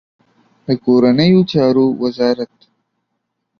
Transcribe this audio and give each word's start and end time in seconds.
د 0.65 0.67
کورنیو 0.83 1.41
چارو 1.51 1.85
وزارت 2.01 2.55